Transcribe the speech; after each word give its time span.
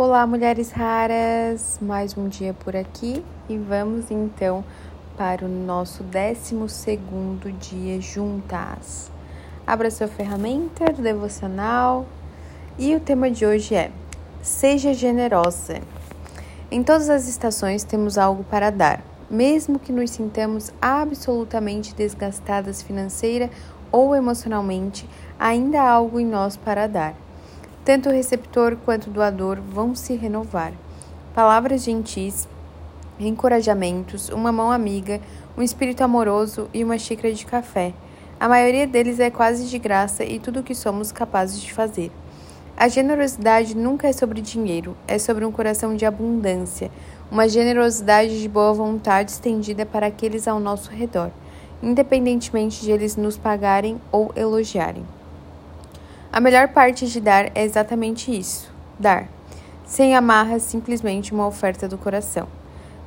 Olá, 0.00 0.24
mulheres 0.28 0.70
raras! 0.70 1.76
Mais 1.82 2.16
um 2.16 2.28
dia 2.28 2.54
por 2.54 2.76
aqui 2.76 3.20
e 3.48 3.58
vamos 3.58 4.12
então 4.12 4.64
para 5.16 5.44
o 5.44 5.48
nosso 5.48 6.04
12 6.04 6.54
dia 7.58 8.00
juntas. 8.00 9.10
Abra 9.66 9.90
sua 9.90 10.06
ferramenta 10.06 10.92
do 10.92 11.02
devocional 11.02 12.06
e 12.78 12.94
o 12.94 13.00
tema 13.00 13.28
de 13.28 13.44
hoje 13.44 13.74
é 13.74 13.90
Seja 14.40 14.94
generosa. 14.94 15.80
Em 16.70 16.84
todas 16.84 17.10
as 17.10 17.26
estações 17.26 17.82
temos 17.82 18.16
algo 18.16 18.44
para 18.44 18.70
dar, 18.70 19.02
mesmo 19.28 19.80
que 19.80 19.90
nos 19.90 20.12
sintamos 20.12 20.72
absolutamente 20.80 21.92
desgastadas 21.92 22.82
financeira 22.82 23.50
ou 23.90 24.14
emocionalmente, 24.14 25.10
ainda 25.36 25.82
há 25.82 25.90
algo 25.90 26.20
em 26.20 26.24
nós 26.24 26.56
para 26.56 26.86
dar. 26.86 27.27
Tanto 27.88 28.10
o 28.10 28.12
receptor 28.12 28.76
quanto 28.84 29.06
o 29.06 29.10
doador 29.10 29.62
vão 29.62 29.94
se 29.94 30.14
renovar. 30.14 30.74
Palavras 31.34 31.84
gentis, 31.84 32.46
encorajamentos, 33.18 34.28
uma 34.28 34.52
mão 34.52 34.70
amiga, 34.70 35.22
um 35.56 35.62
espírito 35.62 36.04
amoroso 36.04 36.68
e 36.74 36.84
uma 36.84 36.98
xícara 36.98 37.32
de 37.32 37.46
café. 37.46 37.94
A 38.38 38.46
maioria 38.46 38.86
deles 38.86 39.18
é 39.18 39.30
quase 39.30 39.70
de 39.70 39.78
graça 39.78 40.22
e 40.22 40.38
tudo 40.38 40.60
o 40.60 40.62
que 40.62 40.74
somos 40.74 41.10
capazes 41.10 41.62
de 41.62 41.72
fazer. 41.72 42.12
A 42.76 42.88
generosidade 42.88 43.74
nunca 43.74 44.06
é 44.06 44.12
sobre 44.12 44.42
dinheiro, 44.42 44.94
é 45.06 45.18
sobre 45.18 45.46
um 45.46 45.50
coração 45.50 45.96
de 45.96 46.04
abundância, 46.04 46.90
uma 47.30 47.48
generosidade 47.48 48.38
de 48.38 48.48
boa 48.50 48.74
vontade 48.74 49.30
estendida 49.30 49.86
para 49.86 50.08
aqueles 50.08 50.46
ao 50.46 50.60
nosso 50.60 50.90
redor, 50.90 51.30
independentemente 51.82 52.82
de 52.82 52.90
eles 52.90 53.16
nos 53.16 53.38
pagarem 53.38 53.98
ou 54.12 54.30
elogiarem. 54.36 55.06
A 56.30 56.40
melhor 56.40 56.68
parte 56.68 57.06
de 57.06 57.20
dar 57.20 57.50
é 57.54 57.64
exatamente 57.64 58.36
isso: 58.36 58.70
dar. 58.98 59.28
Sem 59.86 60.14
amarras, 60.14 60.62
simplesmente 60.62 61.32
uma 61.32 61.46
oferta 61.46 61.88
do 61.88 61.96
coração. 61.96 62.46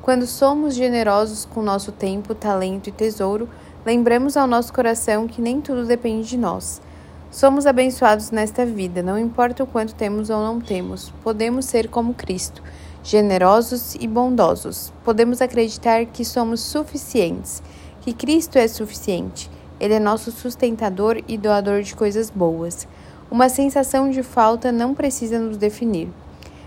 Quando 0.01 0.25
somos 0.25 0.73
generosos 0.73 1.45
com 1.45 1.61
nosso 1.61 1.91
tempo, 1.91 2.33
talento 2.33 2.87
e 2.87 2.91
tesouro, 2.91 3.47
lembramos 3.85 4.35
ao 4.35 4.47
nosso 4.47 4.73
coração 4.73 5.27
que 5.27 5.39
nem 5.39 5.61
tudo 5.61 5.85
depende 5.85 6.27
de 6.27 6.37
nós. 6.37 6.81
Somos 7.29 7.67
abençoados 7.67 8.31
nesta 8.31 8.65
vida, 8.65 9.03
não 9.03 9.17
importa 9.17 9.63
o 9.63 9.67
quanto 9.67 9.93
temos 9.93 10.31
ou 10.31 10.41
não 10.41 10.59
temos, 10.59 11.13
podemos 11.23 11.65
ser 11.65 11.87
como 11.87 12.15
Cristo, 12.15 12.63
generosos 13.03 13.93
e 13.95 14.07
bondosos. 14.07 14.91
Podemos 15.03 15.41
acreditar 15.41 16.05
que 16.07 16.25
somos 16.25 16.59
suficientes, 16.59 17.61
que 18.01 18.11
Cristo 18.11 18.57
é 18.57 18.67
suficiente. 18.67 19.49
Ele 19.79 19.93
é 19.93 19.99
nosso 19.99 20.31
sustentador 20.31 21.23
e 21.27 21.37
doador 21.37 21.81
de 21.81 21.95
coisas 21.95 22.29
boas. 22.29 22.87
Uma 23.31 23.47
sensação 23.47 24.09
de 24.09 24.21
falta 24.23 24.73
não 24.73 24.93
precisa 24.93 25.39
nos 25.39 25.55
definir. 25.55 26.09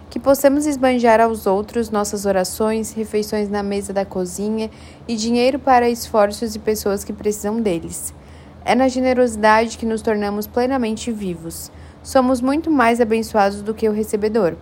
Que 0.09 0.19
possamos 0.19 0.65
esbanjar 0.65 1.21
aos 1.21 1.47
outros 1.47 1.91
nossas 1.91 2.25
orações, 2.25 2.95
refeições 2.95 3.51
na 3.51 3.63
mesa 3.63 3.93
da 3.93 4.07
cozinha 4.07 4.71
e 5.07 5.15
dinheiro 5.15 5.59
para 5.59 5.91
esforços 5.91 6.55
e 6.55 6.59
pessoas 6.59 7.05
que 7.05 7.13
precisam 7.13 7.61
deles. 7.61 8.15
É 8.65 8.75
na 8.75 8.89
generosidade 8.89 9.77
que 9.77 9.85
nos 9.85 10.01
tornamos 10.01 10.47
plenamente 10.47 11.13
vivos. 11.13 11.71
Somos 12.03 12.41
muito 12.41 12.71
mais 12.71 12.99
abençoados 12.99 13.61
do 13.61 13.75
que 13.75 13.87
o 13.87 13.93
recebedor. 13.93 14.55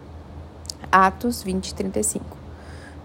Atos 0.90 1.40
20, 1.40 1.72
35. 1.72 2.36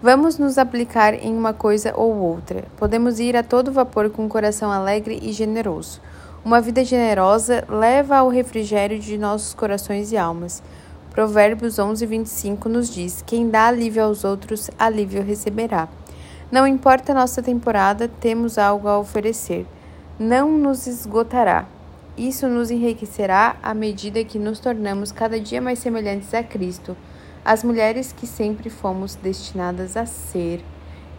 Vamos 0.02 0.38
nos 0.38 0.58
aplicar 0.58 1.14
em 1.14 1.36
uma 1.36 1.52
coisa 1.52 1.92
ou 1.94 2.16
outra. 2.16 2.64
Podemos 2.76 3.20
ir 3.20 3.36
a 3.36 3.44
todo 3.44 3.70
vapor 3.70 4.10
com 4.10 4.24
um 4.24 4.28
coração 4.28 4.72
alegre 4.72 5.20
e 5.22 5.32
generoso. 5.32 6.00
Uma 6.48 6.62
vida 6.62 6.82
generosa 6.82 7.62
leva 7.68 8.16
ao 8.16 8.30
refrigério 8.30 8.98
de 8.98 9.18
nossos 9.18 9.52
corações 9.52 10.12
e 10.12 10.16
almas. 10.16 10.62
Provérbios 11.10 11.78
11, 11.78 12.06
25 12.06 12.70
nos 12.70 12.88
diz: 12.88 13.22
Quem 13.26 13.50
dá 13.50 13.66
alívio 13.66 14.02
aos 14.02 14.24
outros, 14.24 14.70
alívio 14.78 15.22
receberá. 15.22 15.90
Não 16.50 16.66
importa 16.66 17.12
a 17.12 17.14
nossa 17.14 17.42
temporada, 17.42 18.08
temos 18.08 18.56
algo 18.56 18.88
a 18.88 18.98
oferecer. 18.98 19.66
Não 20.18 20.50
nos 20.50 20.86
esgotará. 20.86 21.66
Isso 22.16 22.48
nos 22.48 22.70
enriquecerá 22.70 23.56
à 23.62 23.74
medida 23.74 24.24
que 24.24 24.38
nos 24.38 24.58
tornamos 24.58 25.12
cada 25.12 25.38
dia 25.38 25.60
mais 25.60 25.80
semelhantes 25.80 26.32
a 26.32 26.42
Cristo, 26.42 26.96
as 27.44 27.62
mulheres 27.62 28.10
que 28.10 28.26
sempre 28.26 28.70
fomos 28.70 29.16
destinadas 29.16 29.98
a 29.98 30.06
ser. 30.06 30.64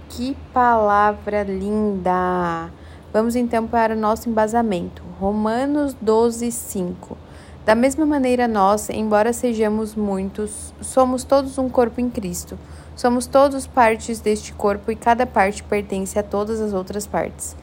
Que 0.10 0.36
palavra 0.52 1.44
linda! 1.44 2.72
Vamos 3.12 3.36
então 3.36 3.66
para 3.66 3.96
o 3.96 4.00
nosso 4.00 4.30
embasamento. 4.30 5.02
Romanos 5.20 5.96
12, 6.00 6.52
5. 6.52 7.18
Da 7.66 7.74
mesma 7.74 8.06
maneira, 8.06 8.48
nós, 8.48 8.88
embora 8.92 9.34
sejamos 9.34 9.96
muitos, 9.96 10.72
somos 10.80 11.24
todos 11.24 11.58
um 11.58 11.68
corpo 11.70 12.00
em 12.00 12.08
Cristo. 12.08 12.56
Somos 12.96 13.26
todos 13.26 13.66
partes 13.66 14.20
deste 14.20 14.54
corpo 14.54 14.92
e 14.92 14.96
cada 14.96 15.26
parte 15.26 15.64
pertence 15.64 16.20
a 16.20 16.24
todas 16.24 16.62
as 16.62 16.72
outras 16.72 17.08
partes. 17.08 17.56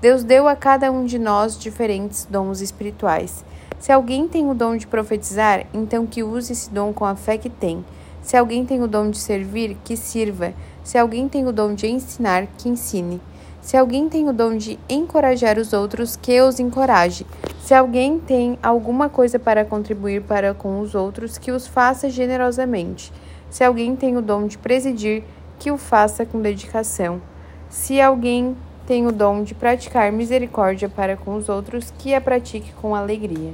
Deus 0.00 0.22
deu 0.22 0.46
a 0.46 0.54
cada 0.54 0.92
um 0.92 1.04
de 1.04 1.18
nós 1.18 1.58
diferentes 1.58 2.24
dons 2.30 2.60
espirituais. 2.60 3.44
Se 3.80 3.90
alguém 3.90 4.28
tem 4.28 4.48
o 4.48 4.54
dom 4.54 4.76
de 4.76 4.86
profetizar, 4.86 5.66
então 5.74 6.06
que 6.06 6.22
use 6.22 6.52
esse 6.52 6.70
dom 6.70 6.92
com 6.92 7.04
a 7.04 7.16
fé 7.16 7.36
que 7.36 7.50
tem. 7.50 7.84
Se 8.22 8.36
alguém 8.36 8.64
tem 8.64 8.80
o 8.80 8.86
dom 8.86 9.10
de 9.10 9.18
servir, 9.18 9.76
que 9.84 9.96
sirva. 9.96 10.54
Se 10.84 10.96
alguém 10.96 11.28
tem 11.28 11.44
o 11.48 11.52
dom 11.52 11.74
de 11.74 11.88
ensinar, 11.88 12.46
que 12.56 12.68
ensine. 12.68 13.20
Se 13.62 13.76
alguém 13.76 14.08
tem 14.08 14.28
o 14.28 14.32
dom 14.32 14.56
de 14.56 14.76
encorajar 14.88 15.56
os 15.56 15.72
outros, 15.72 16.16
que 16.16 16.40
os 16.42 16.58
encoraje. 16.58 17.24
Se 17.60 17.72
alguém 17.72 18.18
tem 18.18 18.58
alguma 18.60 19.08
coisa 19.08 19.38
para 19.38 19.64
contribuir 19.64 20.22
para 20.22 20.52
com 20.52 20.80
os 20.80 20.96
outros, 20.96 21.38
que 21.38 21.52
os 21.52 21.68
faça 21.68 22.10
generosamente. 22.10 23.12
Se 23.48 23.62
alguém 23.62 23.94
tem 23.94 24.16
o 24.16 24.20
dom 24.20 24.48
de 24.48 24.58
presidir, 24.58 25.22
que 25.60 25.70
o 25.70 25.78
faça 25.78 26.26
com 26.26 26.42
dedicação. 26.42 27.22
Se 27.70 28.00
alguém 28.00 28.56
tem 28.84 29.06
o 29.06 29.12
dom 29.12 29.44
de 29.44 29.54
praticar 29.54 30.10
misericórdia 30.10 30.88
para 30.88 31.16
com 31.16 31.36
os 31.36 31.48
outros, 31.48 31.94
que 31.96 32.12
a 32.12 32.20
pratique 32.20 32.72
com 32.72 32.96
alegria. 32.96 33.52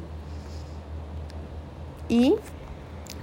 E 2.08 2.34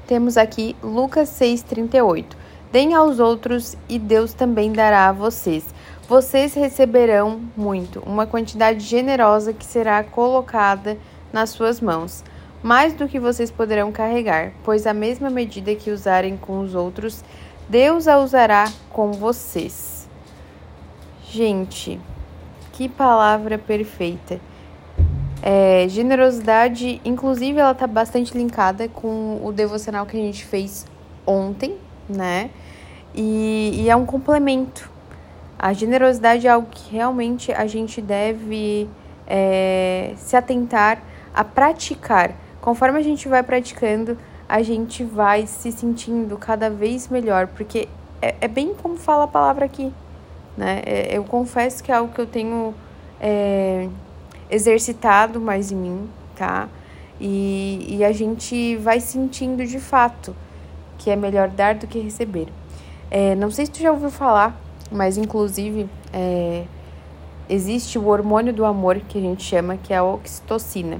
temos 0.05 0.37
aqui 0.37 0.75
Lucas 0.83 1.29
6,38. 1.29 2.25
Deem 2.71 2.93
aos 2.93 3.19
outros 3.19 3.75
e 3.89 3.97
Deus 3.97 4.33
também 4.33 4.71
dará 4.71 5.09
a 5.09 5.11
vocês 5.11 5.74
vocês 6.07 6.53
receberão 6.53 7.41
muito, 7.57 7.99
uma 8.05 8.27
quantidade 8.27 8.79
generosa 8.81 9.51
que 9.53 9.65
será 9.65 10.03
colocada 10.03 10.97
nas 11.33 11.49
suas 11.49 11.81
mãos, 11.81 12.23
mais 12.61 12.93
do 12.93 13.07
que 13.07 13.19
vocês 13.19 13.49
poderão 13.49 13.91
carregar, 13.91 14.51
pois 14.63 14.85
a 14.85 14.93
mesma 14.93 15.29
medida 15.29 15.73
que 15.73 15.89
usarem 15.89 16.37
com 16.37 16.59
os 16.59 16.75
outros, 16.75 17.23
Deus 17.67 18.07
a 18.07 18.19
usará 18.19 18.71
com 18.91 19.11
vocês. 19.13 20.07
Gente, 21.27 21.99
que 22.71 22.87
palavra 22.87 23.57
perfeita. 23.57 24.39
É, 25.41 25.87
generosidade, 25.89 27.01
inclusive, 27.03 27.59
ela 27.59 27.73
tá 27.73 27.87
bastante 27.87 28.37
linkada 28.37 28.87
com 28.87 29.41
o 29.43 29.51
devocional 29.51 30.05
que 30.05 30.15
a 30.15 30.19
gente 30.19 30.45
fez 30.45 30.85
ontem, 31.25 31.75
né? 32.07 32.51
E, 33.13 33.71
e 33.83 33.89
é 33.89 33.95
um 33.95 34.05
complemento 34.05 34.94
a 35.57 35.73
generosidade 35.73 36.47
é 36.47 36.49
algo 36.49 36.67
que 36.69 36.91
realmente 36.91 37.51
a 37.51 37.65
gente 37.65 38.01
deve 38.01 38.89
é, 39.25 40.13
se 40.17 40.35
atentar 40.35 41.01
a 41.33 41.43
praticar. 41.43 42.31
Conforme 42.61 42.99
a 42.99 43.01
gente 43.01 43.27
vai 43.27 43.41
praticando, 43.41 44.17
a 44.47 44.61
gente 44.61 45.03
vai 45.03 45.47
se 45.47 45.71
sentindo 45.71 46.37
cada 46.37 46.69
vez 46.69 47.07
melhor, 47.07 47.47
porque 47.47 47.87
é, 48.21 48.35
é 48.41 48.47
bem 48.47 48.73
como 48.73 48.97
fala 48.97 49.23
a 49.23 49.27
palavra 49.27 49.65
aqui, 49.65 49.91
né? 50.57 50.81
É, 50.85 51.17
eu 51.17 51.23
confesso 51.23 51.83
que 51.83 51.91
é 51.91 51.95
algo 51.95 52.13
que 52.13 52.21
eu 52.21 52.27
tenho 52.27 52.73
é, 53.19 53.87
exercitado 54.49 55.39
mais 55.39 55.71
em 55.71 55.75
mim, 55.75 56.09
tá? 56.35 56.67
E, 57.19 57.97
e 57.97 58.03
a 58.03 58.11
gente 58.11 58.75
vai 58.77 58.99
sentindo 58.99 59.65
de 59.65 59.79
fato 59.79 60.35
que 60.97 61.09
é 61.09 61.15
melhor 61.15 61.49
dar 61.49 61.75
do 61.75 61.87
que 61.87 61.99
receber. 61.99 62.47
É, 63.09 63.35
não 63.35 63.49
sei 63.49 63.65
se 63.65 63.71
tu 63.71 63.79
já 63.79 63.91
ouviu 63.91 64.09
falar 64.09 64.64
mas 64.91 65.17
inclusive 65.17 65.89
é, 66.13 66.65
existe 67.49 67.97
o 67.97 68.07
hormônio 68.07 68.53
do 68.53 68.65
amor 68.65 68.99
que 68.99 69.17
a 69.17 69.21
gente 69.21 69.43
chama 69.43 69.77
que 69.77 69.93
é 69.93 69.97
a 69.97 70.03
oxitocina. 70.03 70.99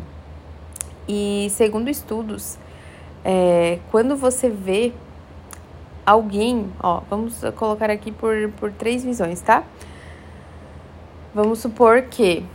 E 1.08 1.48
segundo 1.52 1.90
estudos, 1.90 2.58
é, 3.24 3.80
quando 3.92 4.16
você 4.16 4.50
vê 4.50 4.92
alguém, 6.06 6.72
ó, 6.82 7.02
vamos 7.10 7.42
colocar 7.56 7.90
aqui 7.90 8.12
por, 8.12 8.52
por 8.60 8.72
três 8.72 9.04
visões, 9.04 9.42
tá? 9.42 9.64
Vamos 11.34 11.60
supor 11.60 12.04
que 12.04 12.46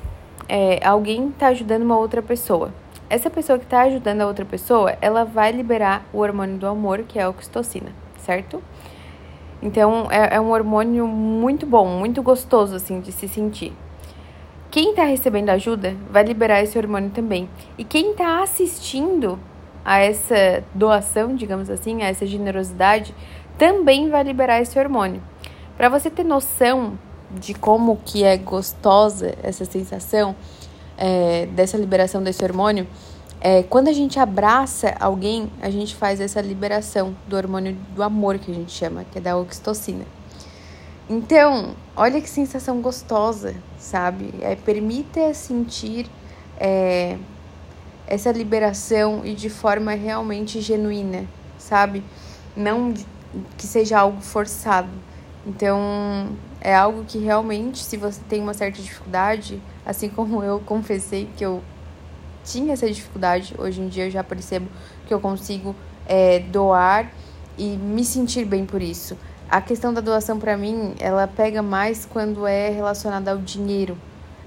é, 0.49 0.85
alguém 0.87 1.29
está 1.29 1.49
ajudando 1.49 1.83
uma 1.83 1.99
outra 1.99 2.23
pessoa. 2.23 2.73
Essa 3.09 3.29
pessoa 3.29 3.59
que 3.59 3.65
está 3.65 3.83
ajudando 3.83 4.21
a 4.21 4.27
outra 4.27 4.45
pessoa, 4.45 4.97
ela 5.01 5.25
vai 5.25 5.51
liberar 5.51 6.07
o 6.13 6.19
hormônio 6.19 6.57
do 6.57 6.67
amor, 6.67 7.01
que 7.03 7.19
é 7.19 7.23
a 7.23 7.29
oxitocina, 7.29 7.91
certo? 8.19 8.63
Então 9.63 10.09
é, 10.11 10.37
é 10.37 10.41
um 10.41 10.51
hormônio 10.51 11.07
muito 11.07 11.67
bom, 11.67 11.87
muito 11.87 12.23
gostoso 12.23 12.75
assim 12.75 13.01
de 13.01 13.13
se 13.13 13.29
sentir. 13.29 13.73
Quem 14.71 14.91
está 14.91 15.05
recebendo 15.05 15.51
ajuda 15.51 15.97
vai 16.11 16.23
liberar 16.23 16.63
esse 16.63 16.79
hormônio 16.79 17.11
também. 17.11 17.49
E 17.77 17.85
quem 17.85 18.13
está 18.13 18.43
assistindo 18.43 19.39
a 19.85 19.99
essa 19.99 20.63
doação, 20.75 21.35
digamos 21.35 21.69
assim, 21.69 22.03
a 22.03 22.09
essa 22.09 22.25
generosidade, 22.25 23.15
também 23.59 24.09
vai 24.09 24.23
liberar 24.23 24.61
esse 24.61 24.79
hormônio. 24.79 25.21
Para 25.77 25.89
você 25.89 26.09
ter 26.09 26.25
noção 26.25 26.99
de 27.31 27.55
como 27.55 27.99
que 28.05 28.23
é 28.23 28.37
gostosa 28.37 29.35
essa 29.43 29.65
sensação 29.65 30.37
é, 30.97 31.47
dessa 31.47 31.77
liberação 31.77 32.23
desse 32.23 32.45
hormônio, 32.45 32.87
é, 33.41 33.63
quando 33.63 33.89
a 33.89 33.93
gente 33.93 34.19
abraça 34.19 34.95
alguém, 35.01 35.51
a 35.63 35.71
gente 35.71 35.97
faz 35.97 36.21
essa 36.21 36.41
liberação 36.43 37.17
do 37.27 37.37
hormônio 37.37 37.75
do 37.95 38.03
amor 38.03 38.39
que 38.39 38.51
a 38.51 38.55
gente 38.55 38.71
chama, 38.71 39.05
que 39.05 39.17
é 39.17 39.21
da 39.21 39.37
oxitocina. 39.37 40.05
Então, 41.09 41.75
olha 41.97 42.21
que 42.21 42.29
sensação 42.29 42.81
gostosa, 42.81 43.57
sabe? 43.79 44.33
É, 44.43 44.55
permita 44.55 45.33
sentir 45.33 46.07
é, 46.59 47.17
essa 48.07 48.31
liberação 48.31 49.23
e 49.25 49.35
de 49.35 49.49
forma 49.49 49.93
realmente 49.95 50.61
genuína, 50.61 51.25
sabe? 51.59 52.05
Não 52.55 52.93
que 53.57 53.67
seja 53.67 53.99
algo 53.99 54.21
forçado. 54.21 54.91
Então, 55.47 56.29
é 56.61 56.75
algo 56.75 57.05
que 57.05 57.19
realmente, 57.19 57.83
se 57.83 57.97
você 57.97 58.21
tem 58.29 58.43
uma 58.43 58.53
certa 58.53 58.83
dificuldade, 58.83 59.61
assim 59.87 60.11
como 60.15 60.43
eu 60.43 60.61
confessei 60.61 61.29
que 61.37 61.45
eu 61.45 61.63
tinha 62.45 62.73
essa 62.73 62.87
dificuldade, 62.89 63.55
hoje 63.59 63.81
em 63.81 63.89
dia 63.89 64.07
eu 64.07 64.11
já 64.11 64.25
percebo 64.25 64.69
que 65.07 65.13
eu 65.13 65.21
consigo 65.21 65.75
é, 66.07 66.39
doar 66.41 67.11
e 67.57 67.77
me 67.77 68.05
sentir 68.05 68.45
bem 68.45 68.65
por 68.65 68.81
isso. 68.81 69.17
A 69.49 69.61
questão 69.61 69.93
da 69.93 70.01
doação 70.01 70.39
para 70.39 70.57
mim, 70.57 70.95
ela 70.99 71.27
pega 71.27 71.61
mais 71.63 72.07
quando 72.07 72.47
é 72.47 72.71
relacionada 72.71 73.33
ao 73.33 73.39
dinheiro. 73.39 73.97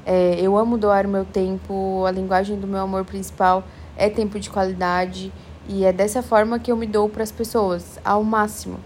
É, 0.05 0.35
eu 0.39 0.57
amo 0.57 0.77
doar 0.77 1.05
o 1.05 1.09
meu 1.09 1.25
tempo, 1.25 2.05
a 2.05 2.11
linguagem 2.11 2.59
do 2.59 2.67
meu 2.67 2.79
amor 2.81 3.05
principal 3.05 3.63
é 3.95 4.09
tempo 4.09 4.39
de 4.39 4.49
qualidade 4.49 5.31
e 5.67 5.85
é 5.85 5.93
dessa 5.93 6.21
forma 6.21 6.59
que 6.59 6.71
eu 6.71 6.75
me 6.75 6.87
dou 6.87 7.07
para 7.07 7.23
as 7.23 7.31
pessoas, 7.31 7.99
ao 8.03 8.23
máximo. 8.23 8.79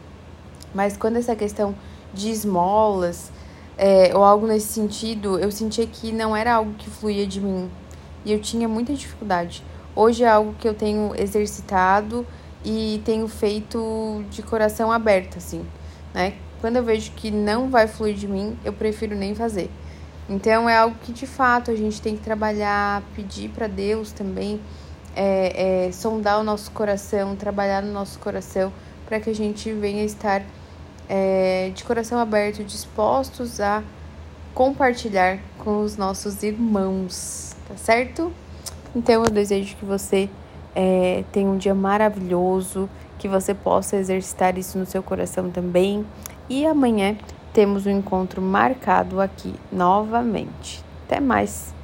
Mas 0.73 0.97
quando 0.97 1.17
essa 1.17 1.35
questão 1.35 1.73
de 2.13 2.29
esmolas 2.29 3.31
é, 3.77 4.11
ou 4.15 4.23
algo 4.23 4.45
nesse 4.47 4.67
sentido, 4.67 5.39
eu 5.39 5.51
sentia 5.51 5.85
que 5.87 6.11
não 6.11 6.35
era 6.35 6.53
algo 6.55 6.73
que 6.73 6.89
fluía 6.89 7.25
de 7.25 7.39
mim 7.39 7.69
e 8.27 8.33
eu 8.33 8.39
tinha 8.41 8.67
muita 8.67 8.93
dificuldade. 8.93 9.63
Hoje 9.95 10.25
é 10.25 10.27
algo 10.27 10.53
que 10.59 10.67
eu 10.67 10.73
tenho 10.73 11.13
exercitado 11.15 12.27
e 12.63 13.01
tenho 13.05 13.25
feito 13.29 14.21
de 14.29 14.43
coração 14.43 14.91
aberto, 14.91 15.37
assim, 15.37 15.65
né? 16.13 16.33
Quando 16.59 16.75
eu 16.75 16.83
vejo 16.83 17.11
que 17.11 17.31
não 17.31 17.69
vai 17.69 17.87
fluir 17.87 18.15
de 18.15 18.27
mim, 18.27 18.57
eu 18.65 18.73
prefiro 18.73 19.15
nem 19.15 19.33
fazer. 19.33 19.71
Então 20.27 20.67
é 20.67 20.77
algo 20.77 20.97
que 21.03 21.13
de 21.13 21.25
fato 21.25 21.71
a 21.71 21.75
gente 21.75 22.01
tem 22.01 22.17
que 22.17 22.21
trabalhar, 22.21 23.01
pedir 23.15 23.49
para 23.49 23.65
Deus 23.65 24.11
também 24.11 24.59
é, 25.15 25.85
é, 25.87 25.91
sondar 25.93 26.37
o 26.41 26.43
nosso 26.43 26.69
coração, 26.71 27.33
trabalhar 27.33 27.81
no 27.81 27.93
nosso 27.93 28.19
coração, 28.19 28.73
para 29.07 29.21
que 29.21 29.29
a 29.29 29.35
gente 29.35 29.71
venha 29.71 30.03
estar 30.03 30.43
é, 31.07 31.71
de 31.73 31.81
coração 31.85 32.19
aberto, 32.19 32.61
dispostos 32.61 33.61
a 33.61 33.81
compartilhar 34.53 35.39
com 35.59 35.81
os 35.81 35.95
nossos 35.95 36.43
irmãos, 36.43 37.55
tá 37.67 37.75
certo? 37.75 38.31
Então 38.95 39.23
eu 39.23 39.29
desejo 39.29 39.75
que 39.75 39.85
você 39.85 40.29
é, 40.75 41.23
tenha 41.31 41.49
um 41.49 41.57
dia 41.57 41.75
maravilhoso, 41.75 42.89
que 43.17 43.27
você 43.27 43.53
possa 43.53 43.97
exercitar 43.97 44.57
isso 44.57 44.77
no 44.77 44.85
seu 44.85 45.03
coração 45.03 45.49
também. 45.49 46.05
E 46.49 46.65
amanhã 46.65 47.17
temos 47.53 47.85
um 47.85 47.91
encontro 47.91 48.41
marcado 48.41 49.19
aqui 49.19 49.53
novamente. 49.71 50.83
Até 51.05 51.19
mais! 51.19 51.76